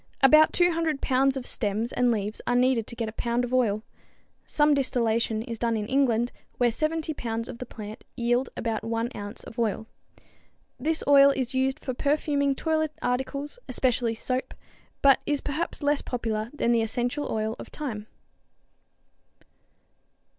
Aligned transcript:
About 0.23 0.51
200 0.51 0.99
pounds 0.99 1.37
of 1.37 1.45
stems 1.45 1.91
and 1.91 2.09
leaves 2.11 2.41
are 2.47 2.55
needed 2.55 2.87
to 2.87 2.95
get 2.95 3.07
a 3.07 3.11
pound 3.11 3.43
of 3.43 3.53
oil. 3.53 3.83
Some 4.47 4.73
distillation 4.73 5.43
is 5.43 5.59
done 5.59 5.77
in 5.77 5.85
England, 5.85 6.31
where 6.57 6.71
70 6.71 7.13
pounds 7.13 7.47
of 7.47 7.59
the 7.59 7.67
plant 7.67 8.03
yield 8.17 8.49
about 8.57 8.83
one 8.83 9.11
ounce 9.15 9.43
of 9.43 9.59
oil. 9.59 9.85
This 10.79 11.03
oil 11.07 11.29
is 11.29 11.53
used 11.53 11.79
for 11.85 11.93
perfuming 11.93 12.55
toilet 12.55 12.93
articles, 13.03 13.59
especially 13.69 14.15
soap, 14.15 14.55
but 15.03 15.19
is 15.27 15.39
perhaps 15.39 15.83
less 15.83 16.01
popular 16.01 16.49
than 16.51 16.71
the 16.71 16.81
essential 16.81 17.31
oil 17.31 17.55
of 17.59 17.67
thyme. 17.67 18.07